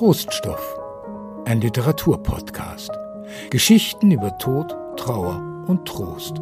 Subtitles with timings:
[0.00, 0.78] Troststoff,
[1.44, 2.90] ein Literaturpodcast.
[3.50, 6.38] Geschichten über Tod, Trauer und Trost.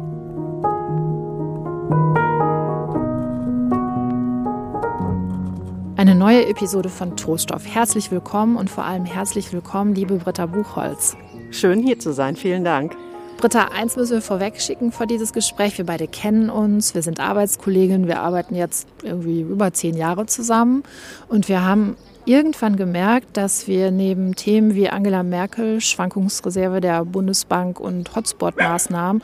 [5.97, 7.65] Eine neue Episode von Troststoff.
[7.67, 11.17] Herzlich willkommen und vor allem herzlich willkommen, liebe Britta Buchholz.
[11.51, 12.95] Schön hier zu sein, vielen Dank.
[13.39, 15.77] Britta, eins müssen wir vorweg schicken vor dieses Gespräch.
[15.77, 20.83] Wir beide kennen uns, wir sind Arbeitskolleginnen, wir arbeiten jetzt irgendwie über zehn Jahre zusammen
[21.27, 21.97] und wir haben
[22.29, 29.23] irgendwann gemerkt, dass wir neben Themen wie Angela Merkel, Schwankungsreserve der Bundesbank und Hotspot-Maßnahmen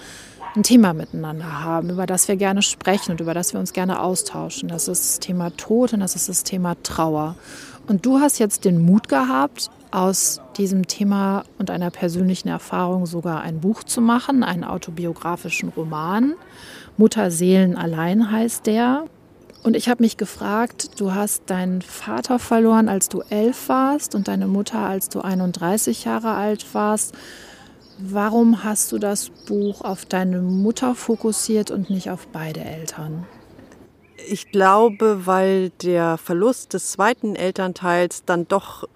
[0.55, 3.99] ein Thema miteinander haben, über das wir gerne sprechen und über das wir uns gerne
[3.99, 4.69] austauschen.
[4.69, 7.35] Das ist das Thema Tod und das ist das Thema Trauer.
[7.87, 13.41] Und du hast jetzt den Mut gehabt, aus diesem Thema und einer persönlichen Erfahrung sogar
[13.41, 16.33] ein Buch zu machen, einen autobiografischen Roman.
[16.97, 19.05] Mutterseelen allein heißt der.
[19.65, 24.27] Und ich habe mich gefragt, du hast deinen Vater verloren, als du elf warst und
[24.27, 27.15] deine Mutter, als du 31 Jahre alt warst.
[27.97, 33.25] Warum hast du das Buch auf deine Mutter fokussiert und nicht auf beide Eltern?
[34.27, 38.87] Ich glaube, weil der Verlust des zweiten Elternteils dann doch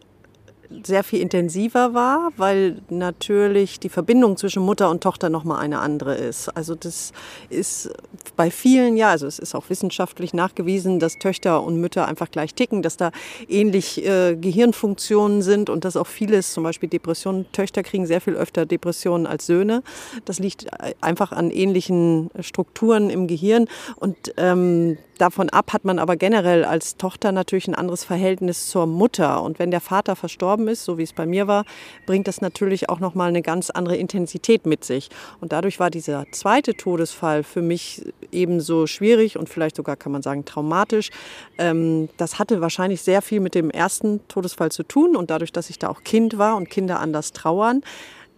[0.84, 5.80] sehr viel intensiver war, weil natürlich die Verbindung zwischen Mutter und Tochter noch mal eine
[5.80, 6.50] andere ist.
[6.50, 7.12] Also das
[7.50, 7.90] ist
[8.36, 12.54] bei vielen, ja, also es ist auch wissenschaftlich nachgewiesen, dass Töchter und Mütter einfach gleich
[12.54, 13.12] ticken, dass da
[13.48, 18.36] ähnlich äh, Gehirnfunktionen sind und dass auch vieles, zum Beispiel Depressionen, Töchter kriegen sehr viel
[18.36, 19.82] öfter Depressionen als Söhne.
[20.26, 20.68] Das liegt
[21.02, 23.68] einfach an ähnlichen Strukturen im Gehirn
[23.98, 28.88] und ähm, Davon ab hat man aber generell als Tochter natürlich ein anderes Verhältnis zur
[28.88, 29.44] Mutter.
[29.44, 31.66] Und wenn der Vater verstorben ist, so wie es bei mir war,
[32.06, 35.10] bringt das natürlich auch nochmal eine ganz andere Intensität mit sich.
[35.42, 40.22] Und dadurch war dieser zweite Todesfall für mich ebenso schwierig und vielleicht sogar kann man
[40.22, 41.10] sagen traumatisch.
[41.58, 45.18] Ähm, das hatte wahrscheinlich sehr viel mit dem ersten Todesfall zu tun.
[45.18, 47.84] Und dadurch, dass ich da auch Kind war und Kinder anders trauern,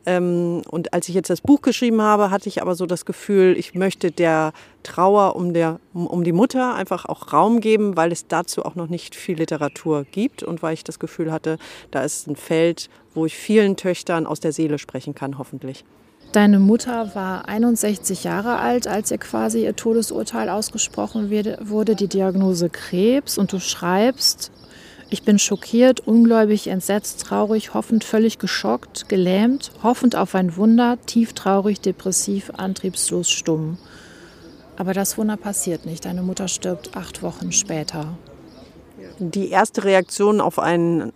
[0.05, 3.55] ähm, und als ich jetzt das Buch geschrieben habe, hatte ich aber so das Gefühl,
[3.57, 4.53] ich möchte der
[4.83, 8.87] Trauer um, der, um die Mutter einfach auch Raum geben, weil es dazu auch noch
[8.87, 11.57] nicht viel Literatur gibt und weil ich das Gefühl hatte,
[11.91, 15.83] da ist ein Feld, wo ich vielen Töchtern aus der Seele sprechen kann, hoffentlich.
[16.31, 22.69] Deine Mutter war 61 Jahre alt, als ihr quasi ihr Todesurteil ausgesprochen wurde, die Diagnose
[22.69, 23.37] Krebs.
[23.37, 24.49] Und du schreibst,
[25.11, 31.33] ich bin schockiert, ungläubig, entsetzt, traurig, hoffend, völlig geschockt, gelähmt, hoffend auf ein Wunder, tief
[31.33, 33.77] traurig, depressiv, antriebslos, stumm.
[34.77, 36.05] Aber das Wunder passiert nicht.
[36.05, 38.17] Deine Mutter stirbt acht Wochen später
[39.21, 41.11] die erste Reaktion auf einen,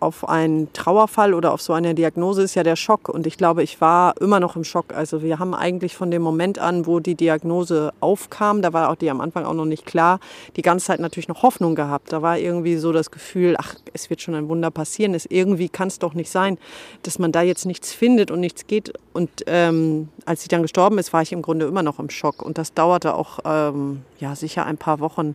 [0.00, 3.08] auf einen Trauerfall oder auf so eine Diagnose ist ja der Schock.
[3.08, 4.92] Und ich glaube, ich war immer noch im Schock.
[4.92, 8.96] Also wir haben eigentlich von dem Moment an, wo die Diagnose aufkam, da war auch
[8.96, 10.18] die am Anfang auch noch nicht klar,
[10.56, 12.12] die ganze Zeit natürlich noch Hoffnung gehabt.
[12.12, 15.14] Da war irgendwie so das Gefühl, ach, es wird schon ein Wunder passieren.
[15.14, 16.58] Es irgendwie kann es doch nicht sein,
[17.04, 18.92] dass man da jetzt nichts findet und nichts geht.
[19.12, 22.42] Und ähm, als sie dann gestorben ist, war ich im Grunde immer noch im Schock.
[22.42, 25.34] Und das dauerte auch ähm, ja sicher ein paar Wochen,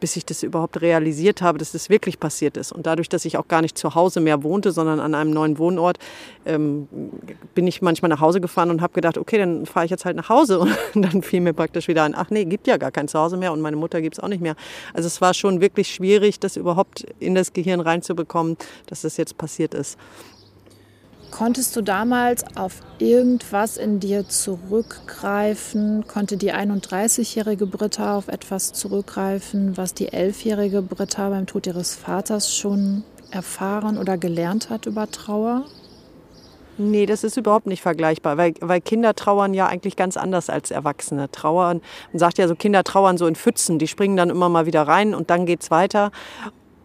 [0.00, 2.72] bis ich das überhaupt realisiert habe, dass das wirklich passiert ist.
[2.72, 5.58] Und dadurch, dass ich auch gar nicht zu Hause mehr wohnte, sondern an einem neuen
[5.58, 5.98] Wohnort,
[6.44, 6.88] ähm,
[7.54, 10.16] bin ich manchmal nach Hause gefahren und habe gedacht, okay, dann fahre ich jetzt halt
[10.16, 10.60] nach Hause.
[10.94, 13.52] Und dann fiel mir praktisch wieder ein, ach nee, gibt ja gar kein Zuhause mehr
[13.52, 14.56] und meine Mutter gibt es auch nicht mehr.
[14.92, 18.56] Also es war schon wirklich schwierig, das überhaupt in das Gehirn reinzubekommen,
[18.86, 19.98] dass das jetzt passiert ist.
[21.32, 26.06] Konntest du damals auf irgendwas in dir zurückgreifen?
[26.06, 32.54] Konnte die 31-jährige Britta auf etwas zurückgreifen, was die 11-jährige Britta beim Tod ihres Vaters
[32.54, 35.64] schon erfahren oder gelernt hat über Trauer?
[36.76, 40.70] Nee, das ist überhaupt nicht vergleichbar, weil, weil Kinder trauern ja eigentlich ganz anders als
[40.70, 41.30] Erwachsene.
[41.30, 41.80] Trauern,
[42.12, 44.82] man sagt ja so, Kinder trauern so in Pfützen, die springen dann immer mal wieder
[44.82, 46.12] rein und dann geht's weiter.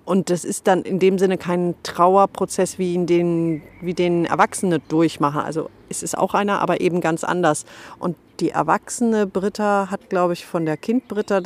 [0.08, 4.80] Und das ist dann in dem Sinne kein Trauerprozess, wie, in den, wie den Erwachsene
[4.80, 5.42] durchmachen.
[5.42, 7.66] Also es ist auch einer, aber eben ganz anders.
[8.00, 11.42] Und die erwachsene Britta hat, glaube ich, von der Kind Britta,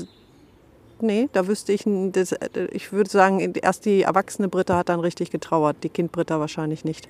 [1.00, 2.36] nee, da wüsste ich, das,
[2.72, 6.86] ich würde sagen, erst die erwachsene Britta hat dann richtig getrauert, die Kind Britta wahrscheinlich
[6.86, 7.10] nicht.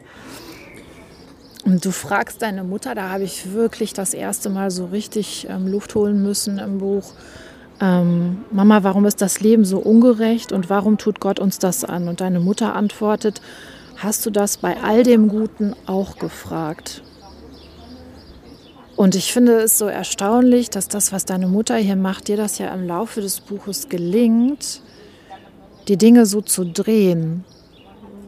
[1.66, 5.68] Und du fragst deine Mutter, da habe ich wirklich das erste Mal so richtig ähm,
[5.68, 7.12] Luft holen müssen im Buch
[7.82, 12.08] ähm, Mama, warum ist das Leben so ungerecht und warum tut Gott uns das an?
[12.08, 13.42] Und deine Mutter antwortet,
[13.98, 17.04] hast du das bei all dem Guten auch gefragt?
[18.96, 22.60] Und ich finde es so erstaunlich, dass das, was deine Mutter hier macht, dir das
[22.60, 24.82] ja im Laufe des Buches gelingt,
[25.88, 27.44] die Dinge so zu drehen,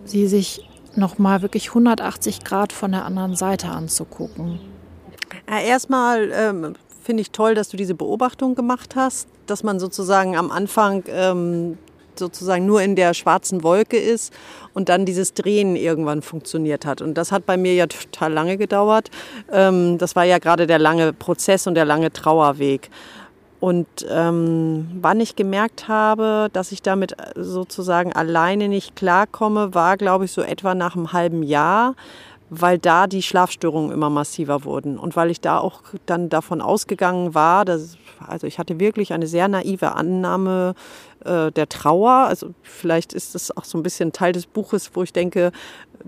[0.05, 4.59] sie sich nochmal wirklich 180 Grad von der anderen Seite anzugucken.
[5.47, 6.73] Erstmal ähm,
[7.03, 11.77] finde ich toll, dass du diese Beobachtung gemacht hast, dass man sozusagen am Anfang ähm,
[12.17, 14.33] sozusagen nur in der schwarzen Wolke ist
[14.73, 17.01] und dann dieses Drehen irgendwann funktioniert hat.
[17.01, 19.09] Und das hat bei mir ja total lange gedauert.
[19.51, 22.89] Ähm, das war ja gerade der lange Prozess und der lange Trauerweg.
[23.59, 30.25] Und ähm, wann ich gemerkt habe, dass ich damit sozusagen alleine nicht klarkomme, war, glaube
[30.25, 31.95] ich, so etwa nach einem halben Jahr,
[32.59, 37.33] weil da die Schlafstörungen immer massiver wurden und weil ich da auch dann davon ausgegangen
[37.33, 40.75] war, dass, also ich hatte wirklich eine sehr naive Annahme
[41.25, 42.11] äh, der Trauer.
[42.11, 45.51] Also vielleicht ist das auch so ein bisschen Teil des Buches, wo ich denke,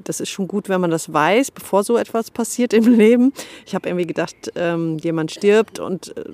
[0.03, 3.33] das ist schon gut, wenn man das weiß, bevor so etwas passiert im Leben.
[3.65, 6.25] Ich habe irgendwie gedacht, ähm, jemand stirbt und äh,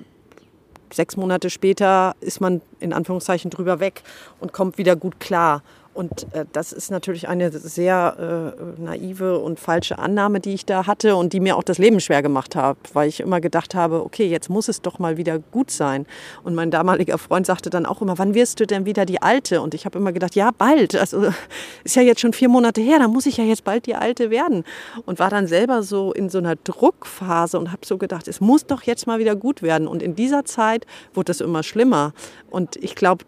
[0.92, 4.02] sechs Monate später ist man in Anführungszeichen drüber weg
[4.40, 5.62] und kommt wieder gut klar.
[5.94, 10.86] Und äh, das ist natürlich eine sehr äh, naive und falsche Annahme, die ich da
[10.86, 14.02] hatte und die mir auch das Leben schwer gemacht hat, weil ich immer gedacht habe,
[14.02, 16.06] okay, jetzt muss es doch mal wieder gut sein.
[16.44, 19.60] Und mein damaliger Freund sagte dann auch immer, wann wirst du denn wieder die Alte?
[19.60, 20.96] Und ich habe immer gedacht, ja, bald.
[20.96, 21.26] Also
[21.84, 24.30] ist ja jetzt schon vier Monate her, dann muss ich ja jetzt bald die Alte
[24.30, 24.64] werden.
[25.04, 28.64] Und war dann selber so in so einer Druckphase und habe so gedacht, es muss
[28.64, 29.86] doch jetzt mal wieder gut werden.
[29.86, 32.14] Und in dieser Zeit wurde es immer schlimmer.
[32.50, 33.24] Und ich glaube,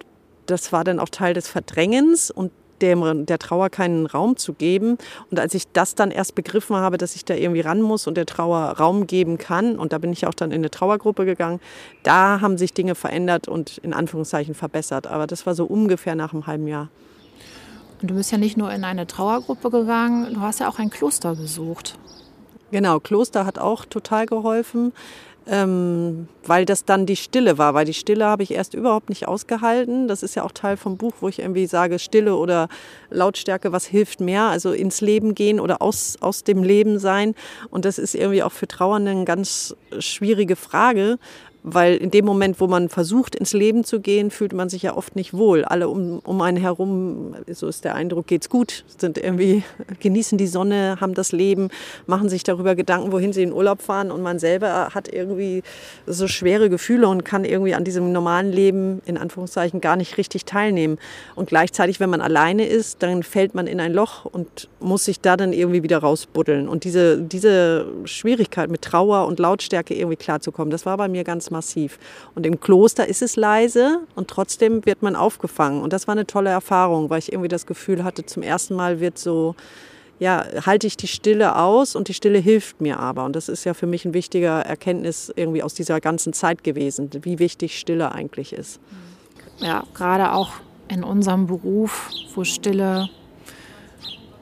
[0.47, 2.51] das war dann auch Teil des Verdrängens und
[2.83, 4.99] dem, der Trauer keinen Raum zu geben.
[5.31, 8.17] Und als ich das dann erst begriffen habe, dass ich da irgendwie ran muss und
[8.17, 11.61] der Trauer Raum geben kann, und da bin ich auch dann in eine Trauergruppe gegangen,
[12.03, 15.07] da haben sich Dinge verändert und in Anführungszeichen verbessert.
[15.07, 16.89] Aber das war so ungefähr nach einem halben Jahr.
[18.03, 20.91] Und du bist ja nicht nur in eine Trauergruppe gegangen, du hast ja auch ein
[20.91, 21.99] Kloster besucht.
[22.71, 24.93] Genau, Kloster hat auch total geholfen
[25.47, 27.75] ähm, weil das dann die Stille war.
[27.75, 30.09] Weil die Stille habe ich erst überhaupt nicht ausgehalten.
[30.09, 32.69] Das ist ja auch Teil vom Buch, wo ich irgendwie sage, Stille oder
[33.11, 34.45] Lautstärke, was hilft mehr?
[34.45, 37.35] Also ins Leben gehen oder aus, aus dem Leben sein.
[37.71, 41.19] Und das ist irgendwie auch für Trauernde eine ganz schwierige Frage,
[41.67, 44.95] weil in dem Moment, wo man versucht, ins Leben zu gehen, fühlt man sich ja
[44.95, 45.65] oft nicht wohl.
[45.65, 49.63] Alle um, um einen herum, so ist der Eindruck, geht's gut, sind irgendwie,
[50.01, 51.71] genießen die Sonne, haben das Leben,
[52.07, 55.63] machen sich darüber Gedanken, wohin sie in Urlaub fahren und man selber hat irgendwie
[56.07, 60.45] so schwere Gefühle und kann irgendwie an diesem normalen Leben, in Anführungszeichen, gar nicht richtig
[60.45, 60.99] teilnehmen.
[61.35, 65.23] Und gleichzeitig, wenn man alleine ist, dann fällt man in ein Loch und muss sich
[65.23, 66.69] da dann irgendwie wieder rausbuddeln.
[66.69, 71.54] Und diese, diese Schwierigkeit mit Trauer und Lautstärke irgendwie klarzukommen, das war bei mir ganz
[71.55, 71.99] massiv.
[72.35, 75.81] Und im Kloster ist es leise und trotzdem wird man aufgefangen.
[75.83, 79.01] Und das war eine tolle Erfahrung, weil ich irgendwie das Gefühl hatte, zum ersten Mal
[79.01, 79.55] wird so,
[80.19, 83.25] ja, halte ich die Stille aus und die Stille hilft mir aber.
[83.25, 87.11] Und das ist ja für mich ein wichtiger Erkenntnis irgendwie aus dieser ganzen Zeit gewesen,
[87.23, 88.81] wie wichtig Stille eigentlich ist.
[89.59, 90.53] Ja, gerade auch
[90.89, 93.09] in unserem Beruf, wo Stille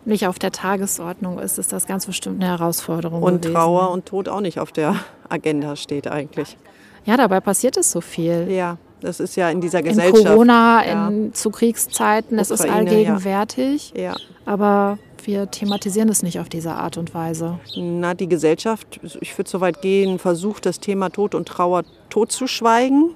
[0.04, 3.22] nicht auf der Tagesordnung ist, ist das ganz bestimmt eine Herausforderung.
[3.22, 3.54] Und gewesen.
[3.54, 4.96] Trauer und Tod auch nicht auf der
[5.28, 6.56] Agenda steht eigentlich.
[7.04, 8.48] Ja, dabei passiert es so viel.
[8.50, 10.22] Ja, das ist ja in dieser Gesellschaft.
[10.22, 11.08] In Corona, ja.
[11.08, 13.92] in, zu Kriegszeiten, es ist allgegenwärtig.
[13.96, 14.02] Ja.
[14.02, 14.16] ja.
[14.44, 17.58] Aber wir thematisieren es nicht auf diese Art und Weise.
[17.76, 23.14] Na, die Gesellschaft, ich würde so weit gehen, versucht das Thema Tod und Trauer totzuschweigen.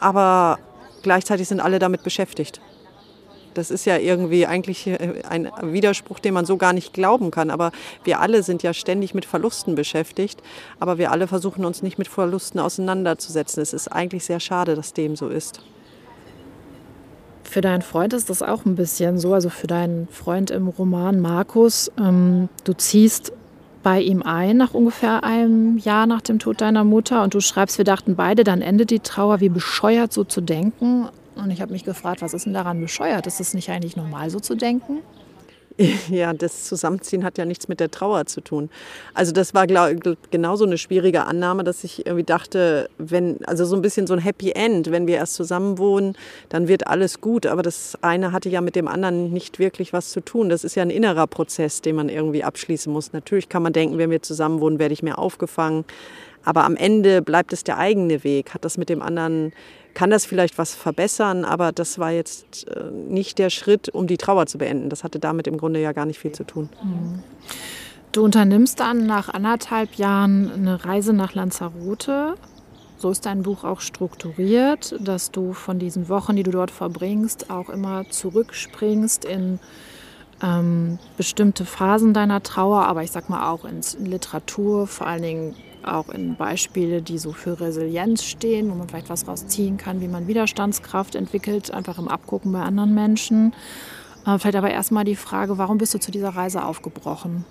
[0.00, 0.58] Aber
[1.02, 2.60] gleichzeitig sind alle damit beschäftigt.
[3.58, 7.50] Das ist ja irgendwie eigentlich äh, ein Widerspruch, den man so gar nicht glauben kann.
[7.50, 7.72] Aber
[8.04, 10.42] wir alle sind ja ständig mit Verlusten beschäftigt.
[10.78, 13.62] Aber wir alle versuchen uns nicht mit Verlusten auseinanderzusetzen.
[13.62, 15.60] Es ist eigentlich sehr schade, dass dem so ist.
[17.42, 21.18] Für deinen Freund ist das auch ein bisschen so, also für deinen Freund im Roman
[21.18, 21.90] Markus.
[21.98, 23.32] Ähm, du ziehst
[23.82, 27.78] bei ihm ein nach ungefähr einem Jahr nach dem Tod deiner Mutter und du schreibst,
[27.78, 31.08] wir dachten beide, dann endet die Trauer, wie bescheuert so zu denken.
[31.38, 33.26] Und ich habe mich gefragt, was ist denn daran bescheuert?
[33.26, 34.98] Ist es nicht eigentlich normal, so zu denken?
[36.10, 38.68] Ja, das Zusammenziehen hat ja nichts mit der Trauer zu tun.
[39.14, 39.90] Also das war glaub,
[40.30, 44.18] genauso eine schwierige Annahme, dass ich irgendwie dachte, wenn, also so ein bisschen so ein
[44.18, 46.16] Happy End, wenn wir erst zusammen wohnen,
[46.48, 47.46] dann wird alles gut.
[47.46, 50.48] Aber das eine hatte ja mit dem anderen nicht wirklich was zu tun.
[50.48, 53.12] Das ist ja ein innerer Prozess, den man irgendwie abschließen muss.
[53.12, 55.84] Natürlich kann man denken, wenn wir zusammen wohnen, werde ich mehr aufgefangen.
[56.44, 58.54] Aber am Ende bleibt es der eigene Weg.
[58.54, 59.52] Hat das mit dem anderen
[59.98, 64.16] kann das vielleicht was verbessern, aber das war jetzt äh, nicht der Schritt, um die
[64.16, 64.90] Trauer zu beenden.
[64.90, 66.68] Das hatte damit im Grunde ja gar nicht viel zu tun.
[66.80, 67.24] Mhm.
[68.12, 72.36] Du unternimmst dann nach anderthalb Jahren eine Reise nach Lanzarote.
[72.96, 77.50] So ist dein Buch auch strukturiert, dass du von diesen Wochen, die du dort verbringst,
[77.50, 79.58] auch immer zurückspringst in
[80.40, 85.54] ähm, bestimmte Phasen deiner Trauer, aber ich sag mal auch in Literatur, vor allen Dingen
[85.88, 90.08] auch in Beispiele, die so für Resilienz stehen, wo man vielleicht was rausziehen kann, wie
[90.08, 93.54] man Widerstandskraft entwickelt, einfach im Abgucken bei anderen Menschen.
[94.26, 97.44] Äh, vielleicht aber erstmal die Frage, warum bist du zu dieser Reise aufgebrochen?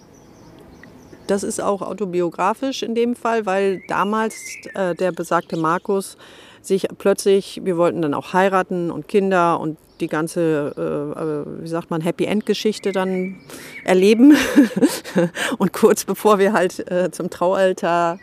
[1.27, 4.36] Das ist auch autobiografisch in dem Fall, weil damals
[4.74, 6.17] äh, der besagte Markus
[6.62, 11.89] sich plötzlich, wir wollten dann auch heiraten und Kinder und die ganze, äh, wie sagt
[11.89, 13.38] man, Happy End Geschichte dann
[13.84, 14.36] erleben.
[15.58, 18.20] und kurz bevor wir halt äh, zum Traualtar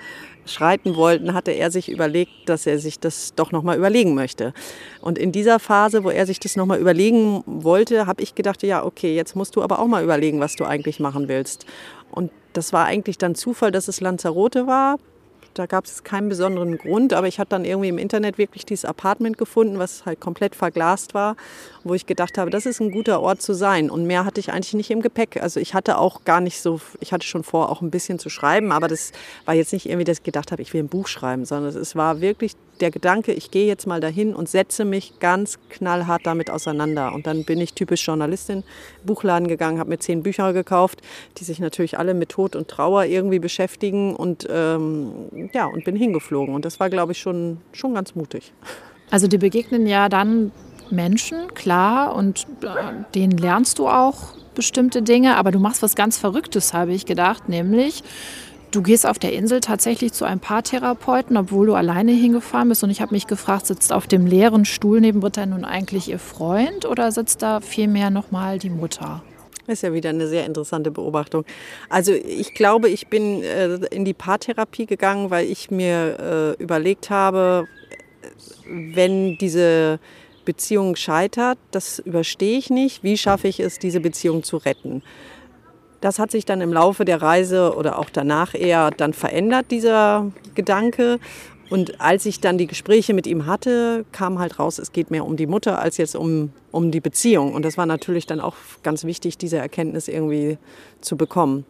[0.47, 4.53] schreiten wollten, hatte er sich überlegt, dass er sich das doch nochmal überlegen möchte.
[5.01, 8.85] Und in dieser Phase, wo er sich das nochmal überlegen wollte, habe ich gedacht, ja,
[8.85, 11.67] okay, jetzt musst du aber auch mal überlegen, was du eigentlich machen willst.
[12.11, 14.99] Und das war eigentlich dann Zufall, dass es Lanzarote war.
[15.55, 18.85] Da gab es keinen besonderen Grund, aber ich hatte dann irgendwie im Internet wirklich dieses
[18.85, 21.37] Apartment gefunden, was halt komplett verglast war,
[21.85, 23.91] wo ich gedacht habe, das ist ein guter Ort zu sein.
[23.91, 25.41] Und mehr hatte ich eigentlich nicht im Gepäck.
[25.41, 28.31] Also ich hatte auch gar nicht so, ich hatte schon vor, auch ein bisschen zu
[28.31, 29.13] schreiben, aber das
[29.45, 31.95] war jetzt nicht irgendwie, dass ich gedacht habe, ich will ein Buch schreiben, sondern es
[31.95, 36.51] war wirklich der Gedanke, ich gehe jetzt mal dahin und setze mich ganz knallhart damit
[36.51, 37.15] auseinander.
[37.15, 38.65] Und dann bin ich typisch Journalistin,
[39.05, 41.01] Buchladen gegangen, habe mir zehn Bücher gekauft,
[41.39, 45.97] die sich natürlich alle mit Tod und Trauer irgendwie beschäftigen und ähm, ja, und bin
[45.97, 46.55] hingeflogen.
[46.55, 48.53] Und das war, glaube ich, schon, schon ganz mutig.
[49.11, 50.51] Also die begegnen ja dann
[50.91, 52.67] Menschen, klar, und äh,
[53.15, 57.49] denen lernst du auch bestimmte Dinge, aber du machst was ganz Verrücktes, habe ich gedacht,
[57.49, 58.03] nämlich
[58.75, 62.83] Du gehst auf der Insel tatsächlich zu ein paar Therapeuten, obwohl du alleine hingefahren bist.
[62.83, 66.19] Und ich habe mich gefragt, sitzt auf dem leeren Stuhl neben Britta nun eigentlich ihr
[66.19, 69.23] Freund oder sitzt da vielmehr nochmal die Mutter?
[69.69, 71.45] Das ist ja wieder eine sehr interessante Beobachtung.
[71.89, 77.11] Also ich glaube, ich bin äh, in die Paartherapie gegangen, weil ich mir äh, überlegt
[77.11, 77.69] habe,
[78.67, 80.01] wenn diese
[80.45, 85.03] Beziehung scheitert, das überstehe ich nicht, wie schaffe ich es, diese Beziehung zu retten?
[86.01, 90.31] Das hat sich dann im Laufe der Reise oder auch danach eher dann verändert, dieser
[90.55, 91.19] Gedanke.
[91.71, 95.25] Und als ich dann die Gespräche mit ihm hatte, kam halt raus, es geht mehr
[95.25, 97.55] um die Mutter als jetzt um, um die Beziehung.
[97.55, 100.59] Und das war natürlich dann auch ganz wichtig, diese Erkenntnis irgendwie
[101.01, 101.65] zu bekommen.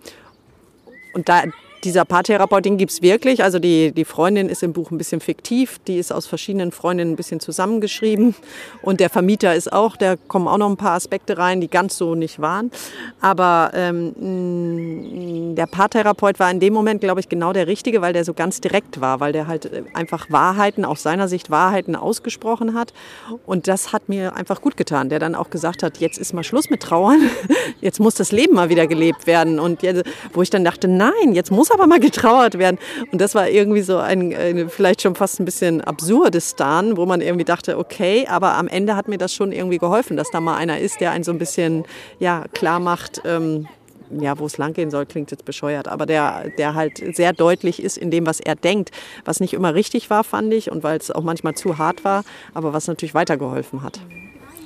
[1.15, 1.45] Und da,
[1.85, 3.45] dieser Paartherapeut, den gibt es wirklich.
[3.45, 5.79] Also die, die Freundin ist im Buch ein bisschen fiktiv.
[5.87, 8.35] Die ist aus verschiedenen Freundinnen ein bisschen zusammengeschrieben.
[8.83, 11.97] Und der Vermieter ist auch, da kommen auch noch ein paar Aspekte rein, die ganz
[11.97, 12.71] so nicht waren.
[13.21, 18.25] Aber ähm, der Paartherapeut war in dem Moment, glaube ich, genau der Richtige, weil der
[18.25, 22.93] so ganz direkt war, weil der halt einfach Wahrheiten, aus seiner Sicht Wahrheiten ausgesprochen hat.
[23.47, 25.09] Und das hat mir einfach gut getan.
[25.09, 27.21] Der dann auch gesagt hat, jetzt ist mal Schluss mit Trauern.
[27.81, 29.59] Jetzt muss das Leben mal wieder gelebt werden.
[29.59, 32.79] Und jetzt, wo ich dann dachte, nein, jetzt muss aber mal getrauert werden.
[33.13, 37.07] Und das war irgendwie so ein, ein vielleicht schon fast ein bisschen absurdes Stan, wo
[37.07, 40.41] man irgendwie dachte, okay, aber am Ende hat mir das schon irgendwie geholfen, dass da
[40.41, 41.85] mal einer ist, der einen so ein bisschen
[42.19, 43.67] ja, klar macht, ähm,
[44.11, 47.97] ja, wo es langgehen soll, klingt jetzt bescheuert, aber der, der halt sehr deutlich ist
[47.97, 48.91] in dem, was er denkt,
[49.25, 52.25] was nicht immer richtig war, fand ich, und weil es auch manchmal zu hart war,
[52.53, 54.01] aber was natürlich weitergeholfen hat.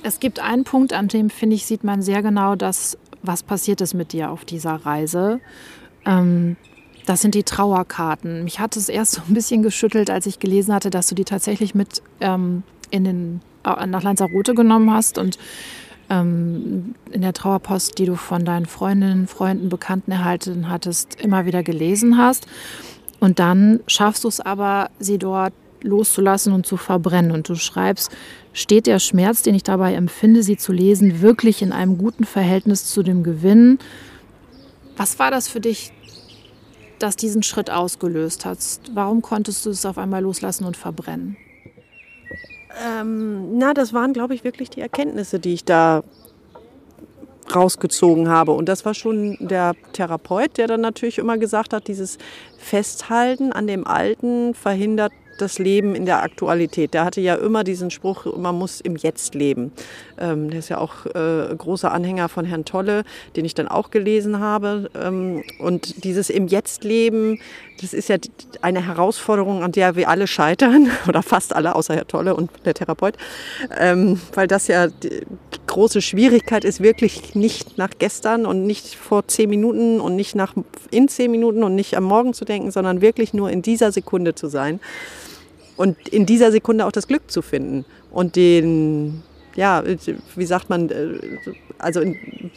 [0.02, 3.80] Es gibt einen Punkt, an dem, finde ich, sieht man sehr genau, dass, was passiert
[3.80, 5.40] ist mit dir auf dieser Reise.
[6.04, 6.56] Ähm,
[7.08, 8.44] das sind die Trauerkarten.
[8.44, 11.24] Mich hat es erst so ein bisschen geschüttelt, als ich gelesen hatte, dass du die
[11.24, 15.38] tatsächlich mit ähm, in den, äh, nach Lanzarote genommen hast und
[16.10, 21.62] ähm, in der Trauerpost, die du von deinen Freundinnen, Freunden, Bekannten erhalten hattest, immer wieder
[21.62, 22.46] gelesen hast.
[23.20, 27.30] Und dann schaffst du es aber, sie dort loszulassen und zu verbrennen.
[27.30, 28.10] Und du schreibst,
[28.52, 32.84] steht der Schmerz, den ich dabei empfinde, sie zu lesen, wirklich in einem guten Verhältnis
[32.84, 33.78] zu dem Gewinn?
[34.96, 35.92] Was war das für dich,
[36.98, 38.58] das diesen Schritt ausgelöst hat?
[38.92, 41.36] Warum konntest du es auf einmal loslassen und verbrennen?
[42.86, 46.02] Ähm, na, das waren, glaube ich, wirklich die Erkenntnisse, die ich da
[47.54, 48.52] rausgezogen habe.
[48.52, 52.18] Und das war schon der Therapeut, der dann natürlich immer gesagt hat, dieses
[52.58, 56.94] Festhalten an dem Alten verhindert das Leben in der Aktualität.
[56.94, 59.72] Der hatte ja immer diesen Spruch, man muss im Jetzt leben.
[60.18, 63.04] Ähm, der ist ja auch äh, großer Anhänger von Herrn Tolle,
[63.36, 64.90] den ich dann auch gelesen habe.
[64.94, 67.40] Ähm, und dieses im Jetzt leben,
[67.80, 68.16] das ist ja
[68.60, 72.74] eine Herausforderung, an der wir alle scheitern, oder fast alle, außer Herr Tolle und der
[72.74, 73.14] Therapeut,
[73.78, 75.22] ähm, weil das ja die
[75.66, 80.54] große Schwierigkeit ist, wirklich nicht nach gestern und nicht vor zehn Minuten und nicht nach
[80.90, 84.34] in zehn Minuten und nicht am Morgen zu denken, sondern wirklich nur in dieser Sekunde
[84.34, 84.80] zu sein
[85.78, 89.22] und in dieser Sekunde auch das Glück zu finden und den,
[89.54, 89.82] ja,
[90.36, 91.18] wie sagt man, äh,
[91.78, 92.50] also in,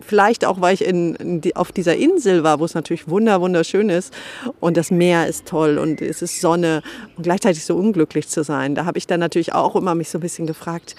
[0.00, 3.40] vielleicht auch, weil ich in, in die, auf dieser Insel war, wo es natürlich wunder,
[3.40, 4.12] wunderschön ist
[4.60, 6.82] und das Meer ist toll und es ist Sonne
[7.16, 8.74] und gleichzeitig so unglücklich zu sein.
[8.74, 10.96] Da habe ich dann natürlich auch immer mich so ein bisschen gefragt,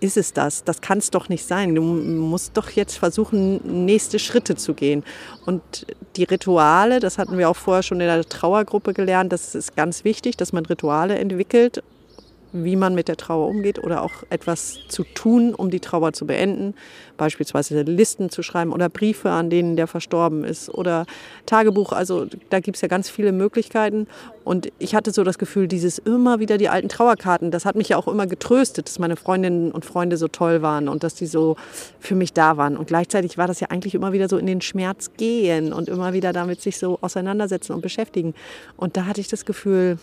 [0.00, 0.64] ist es das?
[0.64, 1.74] Das kann es doch nicht sein.
[1.74, 5.04] Du musst doch jetzt versuchen, nächste Schritte zu gehen.
[5.46, 9.76] Und die Rituale, das hatten wir auch vorher schon in der Trauergruppe gelernt, das ist
[9.76, 11.82] ganz wichtig, dass man Rituale entwickelt
[12.52, 16.26] wie man mit der Trauer umgeht oder auch etwas zu tun, um die Trauer zu
[16.26, 16.74] beenden.
[17.16, 21.06] Beispielsweise Listen zu schreiben oder Briefe, an denen der verstorben ist oder
[21.46, 21.92] Tagebuch.
[21.92, 24.06] Also da gibt es ja ganz viele Möglichkeiten.
[24.44, 27.90] Und ich hatte so das Gefühl, dieses immer wieder die alten Trauerkarten, das hat mich
[27.90, 31.26] ja auch immer getröstet, dass meine Freundinnen und Freunde so toll waren und dass die
[31.26, 31.56] so
[31.98, 32.76] für mich da waren.
[32.76, 36.12] Und gleichzeitig war das ja eigentlich immer wieder so in den Schmerz gehen und immer
[36.12, 38.34] wieder damit sich so auseinandersetzen und beschäftigen.
[38.76, 39.98] Und da hatte ich das Gefühl,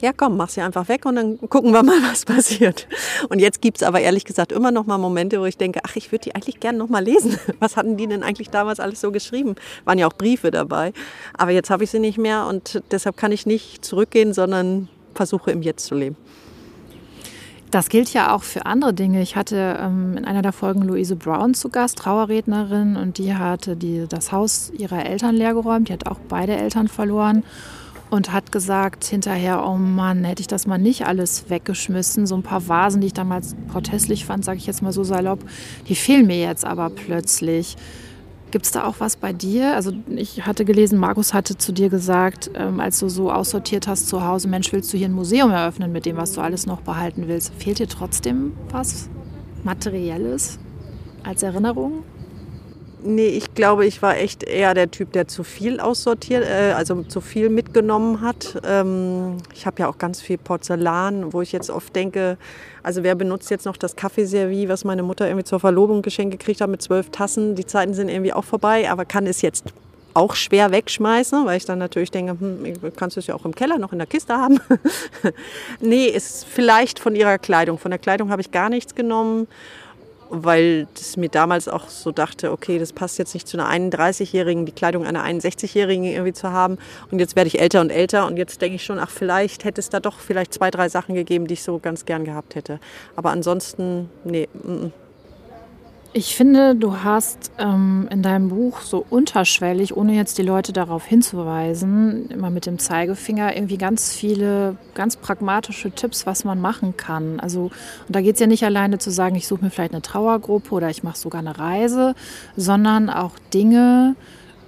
[0.00, 2.88] ja komm, mach sie einfach weg und dann gucken wir mal, was passiert.
[3.28, 5.96] Und jetzt gibt es aber ehrlich gesagt immer noch mal Momente, wo ich denke, ach,
[5.96, 7.38] ich würde die eigentlich gerne noch mal lesen.
[7.60, 9.54] Was hatten die denn eigentlich damals alles so geschrieben?
[9.84, 10.92] Waren ja auch Briefe dabei.
[11.36, 15.50] Aber jetzt habe ich sie nicht mehr und deshalb kann ich nicht zurückgehen, sondern versuche
[15.50, 16.16] im Jetzt zu leben.
[17.70, 19.20] Das gilt ja auch für andere Dinge.
[19.20, 23.76] Ich hatte ähm, in einer der Folgen Louise Brown zu Gast, Trauerrednerin, und die hatte
[23.76, 25.88] die, das Haus ihrer Eltern leergeräumt.
[25.88, 27.42] Die hat auch beide Eltern verloren
[28.10, 32.26] und hat gesagt hinterher, oh Mann, hätte ich das mal nicht alles weggeschmissen.
[32.26, 35.40] So ein paar Vasen, die ich damals protestlich fand, sage ich jetzt mal so salopp,
[35.88, 37.76] die fehlen mir jetzt aber plötzlich.
[38.50, 39.74] Gibt es da auch was bei dir?
[39.74, 44.06] Also ich hatte gelesen, Markus hatte zu dir gesagt, ähm, als du so aussortiert hast
[44.06, 46.80] zu Hause, Mensch, willst du hier ein Museum eröffnen mit dem, was du alles noch
[46.82, 47.52] behalten willst?
[47.58, 49.08] Fehlt dir trotzdem was
[49.64, 50.60] Materielles
[51.24, 52.04] als Erinnerung?
[53.06, 57.02] Nee, ich glaube, ich war echt eher der Typ, der zu viel aussortiert, äh, also
[57.02, 58.58] zu viel mitgenommen hat.
[58.66, 62.38] Ähm, ich habe ja auch ganz viel Porzellan, wo ich jetzt oft denke,
[62.82, 66.62] also wer benutzt jetzt noch das Kaffeeservie, was meine Mutter irgendwie zur Verlobung geschenkt gekriegt
[66.62, 67.54] hat mit zwölf Tassen?
[67.56, 69.74] Die Zeiten sind irgendwie auch vorbei, aber kann es jetzt
[70.14, 73.54] auch schwer wegschmeißen, weil ich dann natürlich denke, hm, kannst du es ja auch im
[73.54, 74.60] Keller noch in der Kiste haben.
[75.80, 77.76] nee, ist vielleicht von ihrer Kleidung.
[77.76, 79.46] Von der Kleidung habe ich gar nichts genommen
[80.42, 84.66] weil das mir damals auch so dachte, okay, das passt jetzt nicht zu einer 31-Jährigen,
[84.66, 86.78] die Kleidung einer 61-Jährigen irgendwie zu haben.
[87.10, 89.80] Und jetzt werde ich älter und älter und jetzt denke ich schon, ach, vielleicht hätte
[89.80, 92.80] es da doch vielleicht zwei, drei Sachen gegeben, die ich so ganz gern gehabt hätte.
[93.16, 94.48] Aber ansonsten, nee.
[96.16, 101.04] Ich finde, du hast ähm, in deinem Buch so unterschwellig, ohne jetzt die Leute darauf
[101.04, 107.40] hinzuweisen, immer mit dem Zeigefinger irgendwie ganz viele ganz pragmatische Tipps, was man machen kann.
[107.40, 107.64] Also
[108.06, 110.72] und da geht es ja nicht alleine zu sagen, ich suche mir vielleicht eine Trauergruppe
[110.76, 112.14] oder ich mache sogar eine Reise,
[112.56, 114.14] sondern auch Dinge,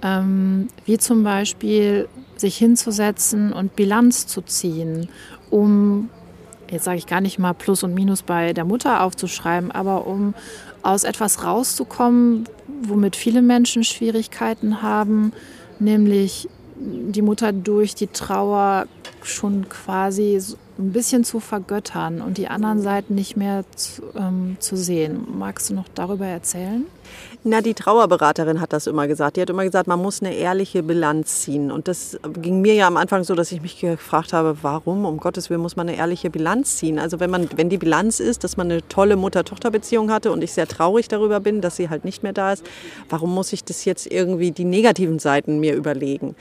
[0.01, 5.07] ähm, wie zum Beispiel sich hinzusetzen und Bilanz zu ziehen,
[5.49, 6.09] um
[6.71, 10.33] jetzt sage ich gar nicht mal Plus und Minus bei der Mutter aufzuschreiben, aber um
[10.87, 12.47] aus etwas rauszukommen,
[12.81, 15.33] womit viele Menschen Schwierigkeiten haben,
[15.79, 16.47] nämlich
[16.77, 18.87] die Mutter durch die Trauer
[19.21, 20.41] schon quasi
[20.79, 25.27] ein bisschen zu vergöttern und die anderen Seiten nicht mehr zu, ähm, zu sehen.
[25.37, 26.85] Magst du noch darüber erzählen?
[27.43, 29.37] Na, die Trauerberaterin hat das immer gesagt.
[29.37, 31.71] Die hat immer gesagt, man muss eine ehrliche Bilanz ziehen.
[31.71, 35.17] Und das ging mir ja am Anfang so, dass ich mich gefragt habe, warum, um
[35.17, 36.99] Gottes Willen, muss man eine ehrliche Bilanz ziehen?
[36.99, 40.51] Also wenn man, wenn die Bilanz ist, dass man eine tolle Mutter-Tochter-Beziehung hatte und ich
[40.51, 42.65] sehr traurig darüber bin, dass sie halt nicht mehr da ist,
[43.09, 46.35] warum muss ich das jetzt irgendwie die negativen Seiten mir überlegen?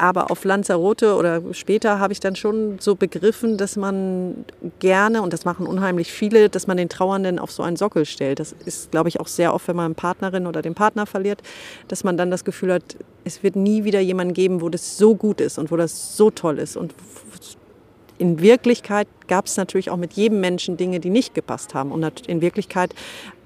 [0.00, 4.44] Aber auf Lanzarote oder später habe ich dann schon so begriffen, dass man
[4.78, 8.40] gerne, und das machen unheimlich viele, dass man den Trauernden auf so einen Sockel stellt.
[8.40, 11.42] Das ist, glaube ich, auch sehr oft, wenn man eine Partnerin oder den Partner verliert,
[11.88, 15.14] dass man dann das Gefühl hat, es wird nie wieder jemanden geben, wo das so
[15.14, 16.76] gut ist und wo das so toll ist.
[16.76, 16.94] Und
[18.18, 21.92] in Wirklichkeit gab es natürlich auch mit jedem Menschen Dinge, die nicht gepasst haben.
[21.92, 22.94] Und in Wirklichkeit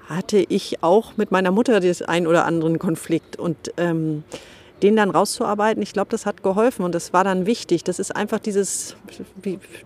[0.07, 3.37] hatte ich auch mit meiner Mutter den einen oder anderen Konflikt.
[3.37, 4.23] Und ähm,
[4.83, 7.83] den dann rauszuarbeiten, ich glaube, das hat geholfen und das war dann wichtig.
[7.83, 8.95] Das ist einfach dieses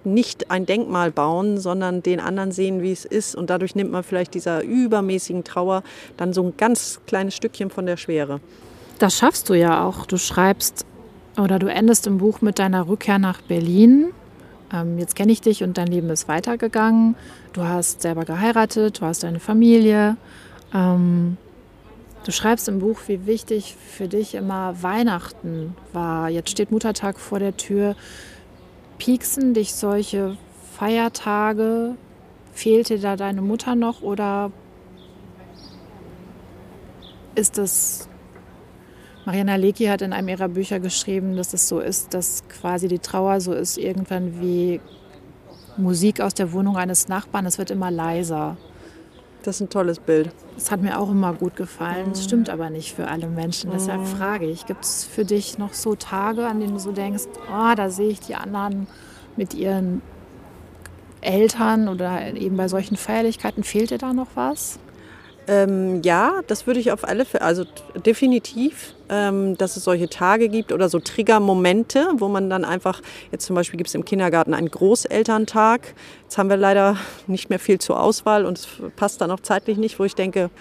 [0.03, 4.03] nicht ein Denkmal bauen, sondern den anderen sehen, wie es ist und dadurch nimmt man
[4.03, 5.83] vielleicht dieser übermäßigen Trauer
[6.17, 8.41] dann so ein ganz kleines Stückchen von der Schwere.
[8.99, 10.05] Das schaffst du ja auch.
[10.05, 10.85] Du schreibst
[11.37, 14.11] oder du endest im Buch mit deiner Rückkehr nach Berlin.
[14.73, 17.15] Ähm, jetzt kenne ich dich und dein Leben ist weitergegangen.
[17.53, 20.17] Du hast selber geheiratet, du hast eine Familie.
[20.73, 21.37] Ähm,
[22.23, 26.29] Du schreibst im Buch, wie wichtig für dich immer Weihnachten war.
[26.29, 27.95] Jetzt steht Muttertag vor der Tür.
[28.99, 30.37] Pieksen dich solche
[30.77, 31.95] Feiertage?
[32.53, 34.51] Fehlte da deine Mutter noch oder
[37.33, 38.07] ist es
[39.25, 42.99] Mariana Lecki hat in einem ihrer Bücher geschrieben, dass es so ist, dass quasi die
[42.99, 44.81] Trauer so ist irgendwann wie
[45.77, 47.45] Musik aus der Wohnung eines Nachbarn.
[47.45, 48.57] Es wird immer leiser.
[49.43, 50.31] Das ist ein tolles Bild.
[50.55, 52.09] Das hat mir auch immer gut gefallen.
[52.11, 53.71] Das stimmt aber nicht für alle Menschen.
[53.71, 57.23] Deshalb frage ich, gibt es für dich noch so Tage, an denen du so denkst,
[57.51, 58.87] oh, da sehe ich die anderen
[59.37, 60.01] mit ihren
[61.21, 64.79] Eltern oder eben bei solchen Feierlichkeiten, fehlt dir da noch was?
[65.51, 67.65] Ähm, ja, das würde ich auf alle Fälle, also
[68.05, 73.01] definitiv, ähm, dass es solche Tage gibt oder so Triggermomente, wo man dann einfach,
[73.33, 75.93] jetzt zum Beispiel gibt es im Kindergarten einen Großelterntag.
[76.23, 76.95] Jetzt haben wir leider
[77.27, 80.51] nicht mehr viel zur Auswahl und es passt dann auch zeitlich nicht, wo ich denke,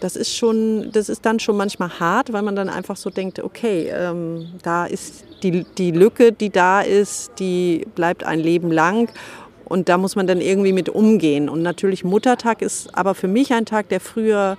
[0.00, 3.40] das ist schon, das ist dann schon manchmal hart, weil man dann einfach so denkt,
[3.40, 9.10] okay, ähm, da ist die, die Lücke, die da ist, die bleibt ein Leben lang
[9.70, 11.48] und da muss man dann irgendwie mit umgehen.
[11.48, 14.58] Und natürlich Muttertag ist aber für mich ein Tag, der früher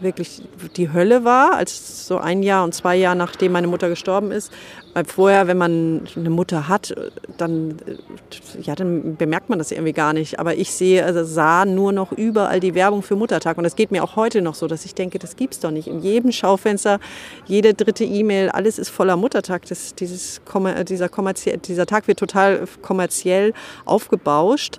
[0.00, 0.42] wirklich
[0.76, 4.52] die Hölle war, als so ein Jahr und zwei Jahre nachdem meine Mutter gestorben ist.
[4.94, 6.94] Weil vorher, wenn man eine Mutter hat,
[7.36, 7.76] dann,
[8.60, 10.40] ja, dann bemerkt man das irgendwie gar nicht.
[10.40, 13.58] Aber ich sehe, also sah nur noch überall die Werbung für Muttertag.
[13.58, 15.88] Und das geht mir auch heute noch so, dass ich denke, das gibt's doch nicht.
[15.88, 16.98] In jedem Schaufenster,
[17.46, 19.66] jede dritte E-Mail, alles ist voller Muttertag.
[19.66, 20.40] Das, dieses,
[20.88, 23.52] dieser, dieser Tag wird total kommerziell
[23.84, 24.78] aufgebauscht.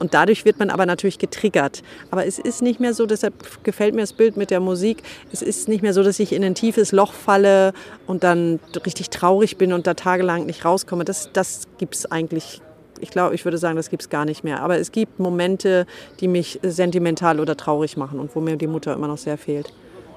[0.00, 1.82] Und dadurch wird man aber natürlich getriggert.
[2.10, 5.42] Aber es ist nicht mehr so, deshalb gefällt mir das Bild mit der Musik, es
[5.42, 7.72] ist nicht mehr so, dass ich in ein tiefes Loch falle
[8.06, 11.04] und dann richtig traurig bin und da tagelang nicht rauskomme.
[11.04, 12.60] Das, das gibt es eigentlich
[13.02, 14.62] ich glaube, ich würde sagen, das gibt es gar nicht mehr.
[14.62, 15.86] Aber es gibt Momente,
[16.20, 19.72] die mich sentimental oder traurig machen und wo mir die Mutter immer noch sehr fehlt.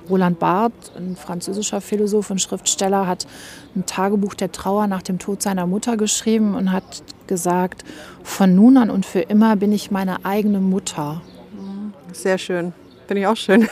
[0.10, 3.26] Roland Barth, ein französischer Philosoph und Schriftsteller, hat
[3.76, 7.84] ein Tagebuch der Trauer nach dem Tod seiner Mutter geschrieben und hat gesagt,
[8.24, 11.22] von nun an und für immer bin ich meine eigene Mutter.
[12.12, 12.74] Sehr schön.
[13.08, 13.68] Finde ich auch schön.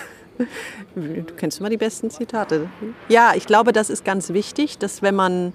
[0.95, 2.67] Du kennst immer die besten Zitate.
[3.07, 5.53] Ja, ich glaube, das ist ganz wichtig, dass wenn man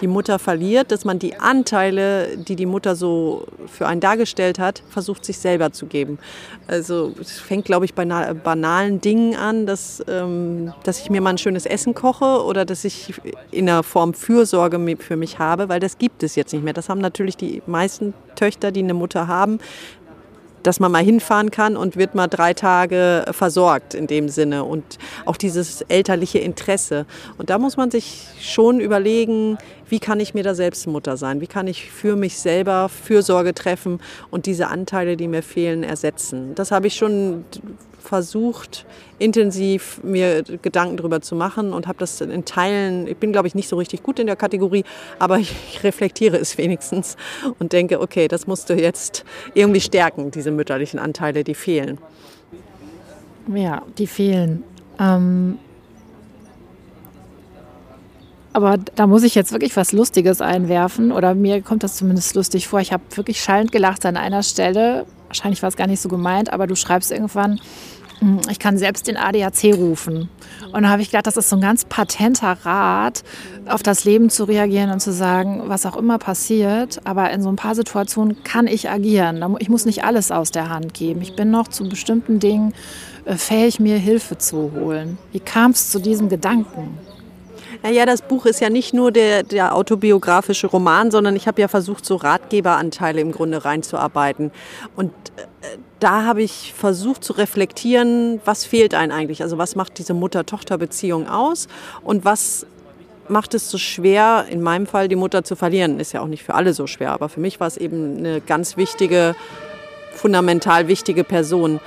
[0.00, 4.82] die Mutter verliert, dass man die Anteile, die die Mutter so für einen dargestellt hat,
[4.88, 6.18] versucht sich selber zu geben.
[6.66, 11.30] Also es fängt, glaube ich, bei banalen Dingen an, dass, ähm, dass ich mir mal
[11.30, 13.14] ein schönes Essen koche oder dass ich
[13.50, 16.72] in einer Form Fürsorge für mich habe, weil das gibt es jetzt nicht mehr.
[16.72, 19.58] Das haben natürlich die meisten Töchter, die eine Mutter haben,
[20.62, 24.98] dass man mal hinfahren kann und wird mal drei Tage versorgt in dem Sinne und
[25.24, 27.06] auch dieses elterliche Interesse.
[27.38, 29.58] Und da muss man sich schon überlegen,
[29.90, 31.40] wie kann ich mir da selbst Mutter sein?
[31.40, 34.00] Wie kann ich für mich selber Fürsorge treffen
[34.30, 36.54] und diese Anteile, die mir fehlen, ersetzen?
[36.54, 37.44] Das habe ich schon
[38.00, 38.86] versucht,
[39.18, 43.54] intensiv mir Gedanken darüber zu machen und habe das in Teilen, ich bin glaube ich
[43.54, 44.84] nicht so richtig gut in der Kategorie,
[45.18, 47.16] aber ich reflektiere es wenigstens
[47.58, 49.24] und denke, okay, das musst du jetzt
[49.54, 51.98] irgendwie stärken, diese mütterlichen Anteile, die fehlen.
[53.54, 54.64] Ja, die fehlen.
[54.98, 55.58] Ähm
[58.52, 62.66] aber da muss ich jetzt wirklich was Lustiges einwerfen oder mir kommt das zumindest lustig
[62.66, 62.80] vor.
[62.80, 65.06] Ich habe wirklich schallend gelacht an einer Stelle.
[65.28, 67.60] Wahrscheinlich war es gar nicht so gemeint, aber du schreibst irgendwann,
[68.18, 70.28] hm, ich kann selbst den ADAC rufen.
[70.72, 73.22] Und da habe ich gedacht, das ist so ein ganz patenter Rat,
[73.66, 77.48] auf das Leben zu reagieren und zu sagen, was auch immer passiert, aber in so
[77.48, 79.56] ein paar Situationen kann ich agieren.
[79.60, 81.22] Ich muss nicht alles aus der Hand geben.
[81.22, 82.74] Ich bin noch zu bestimmten Dingen
[83.24, 85.18] äh, fähig, mir Hilfe zu holen.
[85.32, 86.98] Wie kam es zu diesem Gedanken?
[87.82, 91.68] Naja, das Buch ist ja nicht nur der, der autobiografische Roman, sondern ich habe ja
[91.68, 94.50] versucht, so Ratgeberanteile im Grunde reinzuarbeiten.
[94.96, 99.42] Und äh, da habe ich versucht zu reflektieren, was fehlt einem eigentlich?
[99.42, 101.68] Also was macht diese Mutter-Tochter-Beziehung aus
[102.02, 102.66] und was
[103.28, 106.00] macht es so schwer, in meinem Fall die Mutter zu verlieren?
[106.00, 108.40] Ist ja auch nicht für alle so schwer, aber für mich war es eben eine
[108.40, 109.34] ganz wichtige,
[110.12, 111.80] fundamental wichtige Person.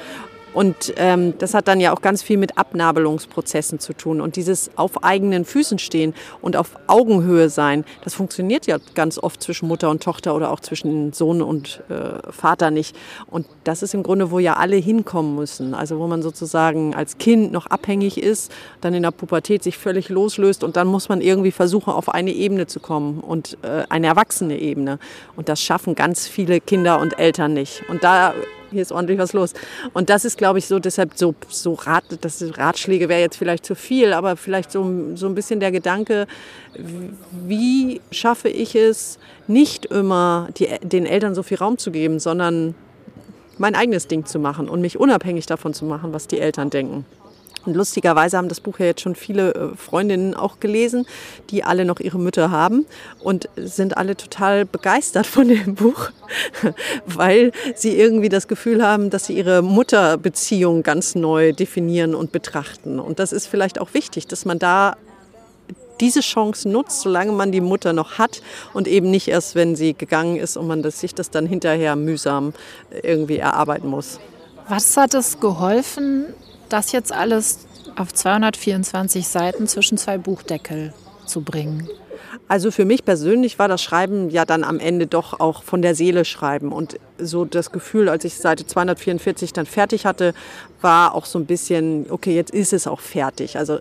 [0.54, 4.22] Und ähm, das hat dann ja auch ganz viel mit Abnabelungsprozessen zu tun.
[4.22, 9.42] Und dieses auf eigenen Füßen stehen und auf Augenhöhe sein, das funktioniert ja ganz oft
[9.42, 12.96] zwischen Mutter und Tochter oder auch zwischen Sohn und äh, Vater nicht.
[13.28, 15.74] Und das ist im Grunde, wo ja alle hinkommen müssen.
[15.74, 20.10] Also wo man sozusagen als Kind noch abhängig ist, dann in der Pubertät sich völlig
[20.10, 24.08] loslöst und dann muss man irgendwie versuchen, auf eine Ebene zu kommen und äh, eine
[24.08, 25.00] erwachsene Ebene.
[25.36, 27.84] Und das schaffen ganz viele Kinder und Eltern nicht.
[27.90, 28.34] Und da
[28.74, 29.54] hier ist ordentlich was los.
[29.94, 33.66] Und das ist, glaube ich, so deshalb so, so Rat, das Ratschläge wäre jetzt vielleicht
[33.66, 36.28] zu viel, aber vielleicht so, so ein bisschen der Gedanke,
[37.48, 42.76] wie schaffe ich es, nicht immer die, den Eltern so viel Raum zu geben, sondern
[43.58, 47.06] mein eigenes Ding zu machen und mich unabhängig davon zu machen, was die Eltern denken.
[47.66, 51.06] Und lustigerweise haben das Buch ja jetzt schon viele äh, Freundinnen auch gelesen,
[51.50, 52.86] die alle noch ihre Mütter haben
[53.20, 56.12] und sind alle total begeistert von dem Buch,
[57.06, 63.00] weil sie irgendwie das Gefühl haben, dass sie ihre Mutterbeziehung ganz neu definieren und betrachten.
[63.00, 64.96] Und das ist vielleicht auch wichtig, dass man da
[66.00, 68.42] diese Chance nutzt, solange man die Mutter noch hat
[68.74, 71.96] und eben nicht erst, wenn sie gegangen ist und man das, sich das dann hinterher
[71.96, 72.54] mühsam
[73.04, 74.20] irgendwie erarbeiten muss.
[74.68, 76.26] Was hat es geholfen,
[76.74, 77.60] das jetzt alles
[77.96, 80.94] auf 224 Seiten zwischen zwei Buchdeckel
[81.26, 81.88] zu bringen?
[82.48, 85.96] Also für mich persönlich war das Schreiben ja dann am Ende doch auch von der
[85.96, 86.72] Seele schreiben.
[86.72, 90.34] Und so das Gefühl, als ich Seite 244 dann fertig hatte,
[90.82, 93.58] war auch so ein bisschen, okay, jetzt ist es auch fertig.
[93.58, 93.80] Also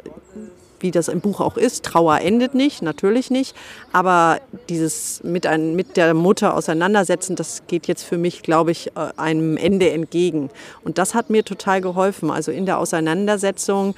[0.82, 3.56] wie das im Buch auch ist, Trauer endet nicht, natürlich nicht.
[3.92, 8.88] Aber dieses mit, ein, mit der Mutter auseinandersetzen, das geht jetzt für mich, glaube ich,
[8.88, 10.50] äh, einem Ende entgegen.
[10.84, 12.30] Und das hat mir total geholfen.
[12.30, 13.94] Also in der Auseinandersetzung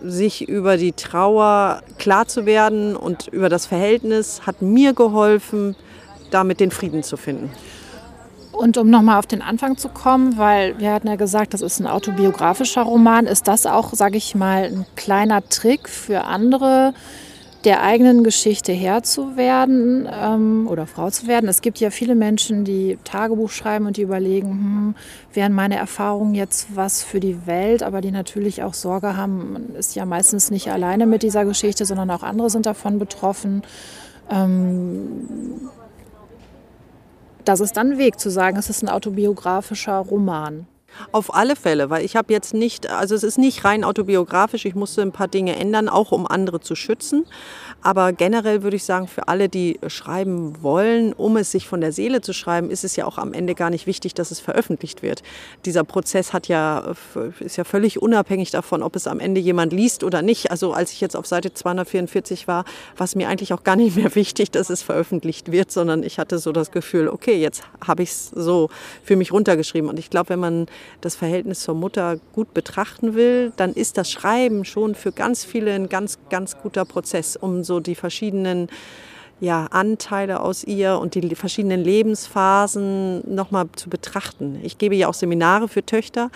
[0.00, 5.76] sich über die Trauer klar zu werden und über das Verhältnis hat mir geholfen,
[6.30, 7.50] damit den Frieden zu finden.
[8.56, 11.80] Und um nochmal auf den Anfang zu kommen, weil wir hatten ja gesagt, das ist
[11.80, 16.94] ein autobiografischer Roman, ist das auch, sage ich mal, ein kleiner Trick für andere,
[17.64, 21.48] der eigenen Geschichte Herr zu werden ähm, oder Frau zu werden.
[21.48, 24.94] Es gibt ja viele Menschen, die Tagebuch schreiben und die überlegen, hm,
[25.32, 29.74] wären meine Erfahrungen jetzt was für die Welt, aber die natürlich auch Sorge haben, man
[29.74, 33.62] ist ja meistens nicht alleine mit dieser Geschichte, sondern auch andere sind davon betroffen.
[34.30, 35.70] Ähm,
[37.44, 40.66] das ist dann ein Weg zu sagen, es ist ein autobiografischer Roman.
[41.12, 44.74] Auf alle Fälle, weil ich habe jetzt nicht, also es ist nicht rein autobiografisch, ich
[44.74, 47.24] musste ein paar Dinge ändern, auch um andere zu schützen.
[47.82, 51.92] Aber generell würde ich sagen, für alle, die schreiben wollen, um es sich von der
[51.92, 55.02] Seele zu schreiben, ist es ja auch am Ende gar nicht wichtig, dass es veröffentlicht
[55.02, 55.22] wird.
[55.66, 56.94] Dieser Prozess hat ja,
[57.40, 60.50] ist ja völlig unabhängig davon, ob es am Ende jemand liest oder nicht.
[60.50, 62.64] Also als ich jetzt auf Seite 244 war,
[62.96, 66.18] war es mir eigentlich auch gar nicht mehr wichtig, dass es veröffentlicht wird, sondern ich
[66.18, 68.70] hatte so das Gefühl, okay, jetzt habe ich es so
[69.02, 69.90] für mich runtergeschrieben.
[69.90, 70.66] Und ich glaube, wenn man
[71.00, 75.72] das Verhältnis zur Mutter gut betrachten will, dann ist das Schreiben schon für ganz viele
[75.72, 78.68] ein ganz, ganz guter Prozess, um so die verschiedenen
[79.44, 84.58] ja, Anteile aus ihr und die verschiedenen Lebensphasen nochmal zu betrachten.
[84.62, 86.30] Ich gebe ja auch Seminare für Töchter,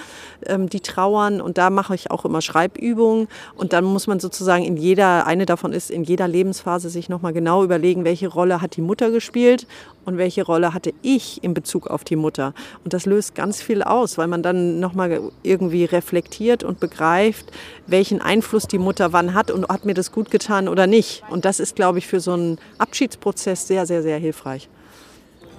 [0.47, 4.65] ähm, die trauern und da mache ich auch immer Schreibübungen und dann muss man sozusagen
[4.65, 8.77] in jeder, eine davon ist, in jeder Lebensphase sich nochmal genau überlegen, welche Rolle hat
[8.77, 9.67] die Mutter gespielt
[10.05, 12.55] und welche Rolle hatte ich in Bezug auf die Mutter.
[12.83, 17.53] Und das löst ganz viel aus, weil man dann nochmal irgendwie reflektiert und begreift,
[17.87, 21.25] welchen Einfluss die Mutter wann hat und hat mir das gut getan oder nicht.
[21.31, 22.59] Und das ist, glaube ich, für so einen
[22.99, 24.69] Abschiedsprozess sehr, sehr, sehr hilfreich.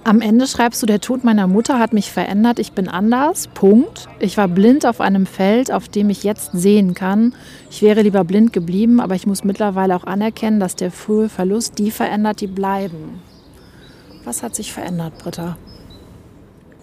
[0.04, 3.48] Am Ende schreibst du, der Tod meiner Mutter hat mich verändert, ich bin anders.
[3.48, 4.08] Punkt.
[4.18, 7.34] Ich war blind auf einem Feld, auf dem ich jetzt sehen kann.
[7.70, 11.78] Ich wäre lieber blind geblieben, aber ich muss mittlerweile auch anerkennen, dass der frühe Verlust
[11.78, 13.22] die verändert, die bleiben.
[14.22, 15.56] Was hat sich verändert, Britta?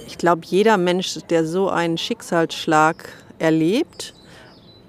[0.07, 4.15] Ich glaube, jeder Mensch, der so einen Schicksalsschlag erlebt,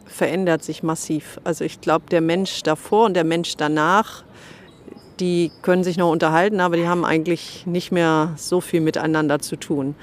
[0.06, 1.38] verändert sich massiv.
[1.44, 4.24] Also ich glaube, der Mensch davor und der Mensch danach,
[5.20, 9.56] die können sich noch unterhalten, aber die haben eigentlich nicht mehr so viel miteinander zu
[9.56, 9.94] tun.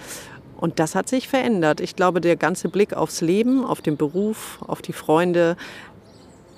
[0.57, 1.81] Und das hat sich verändert.
[1.81, 5.57] Ich glaube, der ganze Blick aufs Leben, auf den Beruf, auf die Freunde,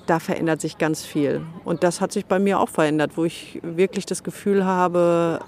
[0.06, 1.42] da verändert sich ganz viel.
[1.66, 5.40] Und das hat sich bei mir auch verändert, wo ich wirklich das Gefühl habe,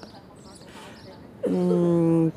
[1.44, 2.32] hm,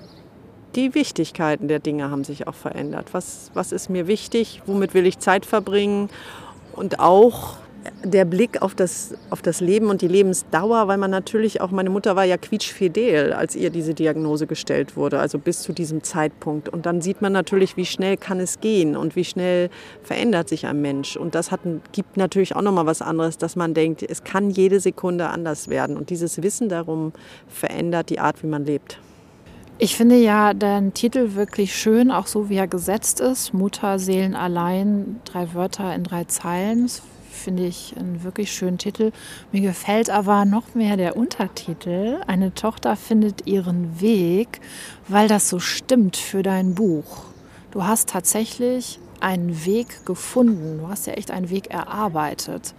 [0.75, 3.09] die Wichtigkeiten der Dinge haben sich auch verändert.
[3.13, 4.63] Was, was ist mir wichtig?
[4.67, 6.09] Womit will ich Zeit verbringen?
[6.73, 7.57] Und auch
[8.05, 11.91] der Blick auf das, auf das Leben und die Lebensdauer, weil man natürlich auch, meine
[11.91, 16.69] Mutter war ja quietschfidel, als ihr diese Diagnose gestellt wurde, also bis zu diesem Zeitpunkt.
[16.69, 19.71] Und dann sieht man natürlich, wie schnell kann es gehen und wie schnell
[20.03, 21.17] verändert sich ein Mensch.
[21.17, 21.61] Und das hat,
[21.93, 25.97] gibt natürlich auch nochmal was anderes, dass man denkt, es kann jede Sekunde anders werden.
[25.97, 27.13] Und dieses Wissen darum
[27.49, 28.99] verändert die Art, wie man lebt.
[29.79, 33.53] Ich finde ja den Titel wirklich schön, auch so wie er gesetzt ist.
[33.53, 36.89] Mutter, Seelen allein, drei Wörter in drei Zeilen.
[37.33, 39.13] Finde ich einen wirklich schönen Titel.
[39.51, 42.21] Mir gefällt aber noch mehr der Untertitel.
[42.27, 44.61] Eine Tochter findet ihren Weg,
[45.09, 47.25] weil das so stimmt für dein Buch.
[47.71, 50.79] Du hast tatsächlich einen Weg gefunden.
[50.79, 52.75] Du hast ja echt einen Weg erarbeitet.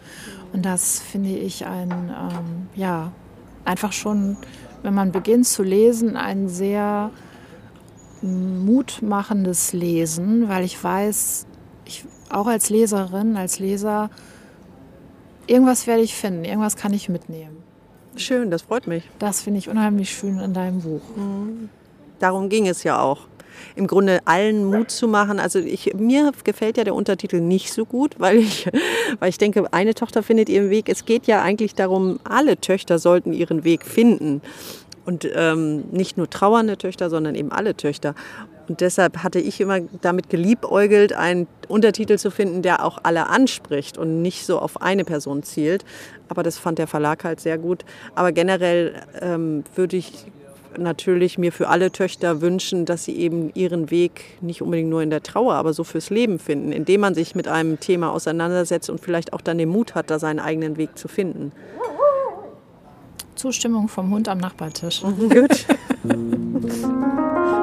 [0.51, 3.11] Und das finde ich ein, ähm, ja,
[3.65, 4.37] einfach schon,
[4.83, 7.11] wenn man beginnt zu lesen, ein sehr
[8.21, 11.45] mutmachendes Lesen, weil ich weiß,
[11.85, 14.09] ich, auch als Leserin, als Leser,
[15.47, 17.57] irgendwas werde ich finden, irgendwas kann ich mitnehmen.
[18.15, 19.03] Schön, das freut mich.
[19.19, 21.01] Das finde ich unheimlich schön in deinem Buch.
[21.15, 21.69] Mhm.
[22.19, 23.27] Darum ging es ja auch.
[23.75, 25.39] Im Grunde allen Mut zu machen.
[25.39, 28.69] Also ich, mir gefällt ja der Untertitel nicht so gut, weil ich,
[29.19, 30.89] weil ich denke, eine Tochter findet ihren Weg.
[30.89, 34.41] Es geht ja eigentlich darum, alle Töchter sollten ihren Weg finden.
[35.05, 38.15] Und ähm, nicht nur trauernde Töchter, sondern eben alle Töchter.
[38.67, 43.97] Und deshalb hatte ich immer damit geliebäugelt, einen Untertitel zu finden, der auch alle anspricht
[43.97, 45.83] und nicht so auf eine Person zielt.
[46.29, 47.83] Aber das fand der Verlag halt sehr gut.
[48.15, 50.25] Aber generell ähm, würde ich
[50.77, 55.09] natürlich mir für alle Töchter wünschen, dass sie eben ihren Weg nicht unbedingt nur in
[55.09, 58.99] der Trauer, aber so fürs Leben finden, indem man sich mit einem Thema auseinandersetzt und
[58.99, 61.51] vielleicht auch dann den Mut hat, da seinen eigenen Weg zu finden.
[63.35, 65.01] Zustimmung vom Hund am Nachbartisch.
[65.29, 65.65] Gut.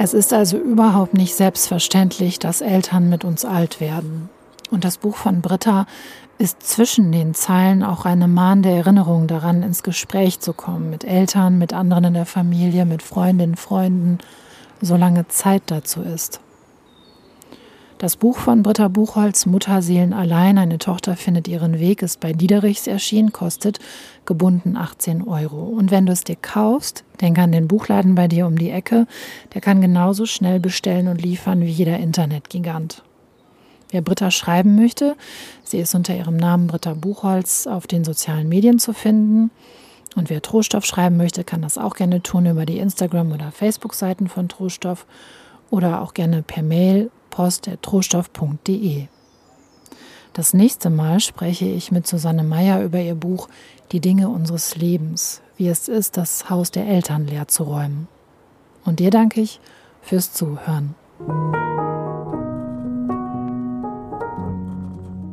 [0.00, 4.28] Es ist also überhaupt nicht selbstverständlich, dass Eltern mit uns alt werden.
[4.70, 5.86] Und das Buch von Britta
[6.38, 11.58] ist zwischen den Zeilen auch eine mahnende Erinnerung daran, ins Gespräch zu kommen mit Eltern,
[11.58, 14.18] mit anderen in der Familie, mit Freundinnen, Freunden,
[14.80, 16.38] solange Zeit dazu ist.
[17.98, 22.86] Das Buch von Britta Buchholz, Mutterseelen allein, eine Tochter findet ihren Weg, ist bei Diederichs
[22.86, 23.80] erschienen, kostet
[24.24, 25.64] gebunden 18 Euro.
[25.64, 29.08] Und wenn du es dir kaufst, denk an den Buchladen bei dir um die Ecke,
[29.52, 33.02] der kann genauso schnell bestellen und liefern wie jeder Internetgigant.
[33.90, 35.16] Wer Britta schreiben möchte,
[35.64, 39.50] sie ist unter ihrem Namen Britta Buchholz auf den sozialen Medien zu finden.
[40.14, 44.28] Und wer Trohstoff schreiben möchte, kann das auch gerne tun über die Instagram- oder Facebook-Seiten
[44.28, 45.04] von Trohstoff
[45.68, 49.06] oder auch gerne per Mail post.trohstoff.de.
[50.32, 53.48] Das nächste Mal spreche ich mit Susanne Meyer über ihr Buch
[53.92, 58.08] Die Dinge unseres Lebens, wie es ist, das Haus der Eltern leer zu räumen.
[58.84, 59.60] Und dir danke ich
[60.02, 60.96] fürs Zuhören.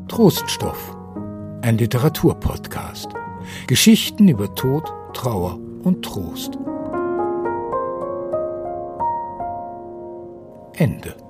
[0.08, 0.96] Troststoff,
[1.63, 3.10] ein Literaturpodcast.
[3.65, 6.60] Geschichten über Tod, Trauer und Trost.
[10.76, 11.25] Ende.